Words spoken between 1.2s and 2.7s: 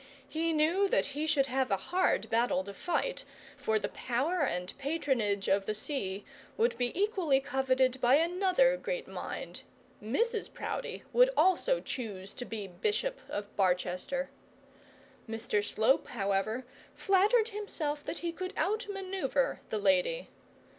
should have a hard battle